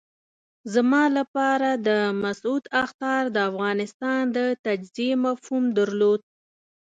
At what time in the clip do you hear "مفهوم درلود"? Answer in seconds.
5.25-6.19